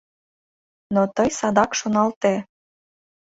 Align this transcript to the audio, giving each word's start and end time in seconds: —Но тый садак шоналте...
—Но 0.93 1.01
тый 1.15 1.29
садак 1.39 1.71
шоналте... 1.79 2.33